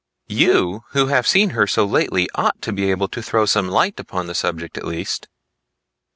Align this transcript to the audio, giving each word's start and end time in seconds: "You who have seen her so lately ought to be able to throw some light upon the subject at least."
"You 0.33 0.81
who 0.93 1.05
have 1.13 1.27
seen 1.27 1.51
her 1.51 1.67
so 1.67 1.85
lately 1.85 2.27
ought 2.33 2.59
to 2.63 2.73
be 2.73 2.89
able 2.89 3.07
to 3.09 3.21
throw 3.21 3.45
some 3.45 3.67
light 3.69 3.99
upon 3.99 4.25
the 4.25 4.33
subject 4.33 4.75
at 4.75 4.83
least." 4.85 5.27